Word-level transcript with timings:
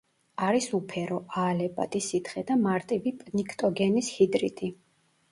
არის 0.45 0.67
უფერო, 0.75 1.17
აალებადი 1.41 2.01
სითხე 2.05 2.43
და 2.47 2.57
მარტივი 2.61 3.13
პნიქტოგენის 3.19 4.09
ჰიდრიდი. 4.15 4.71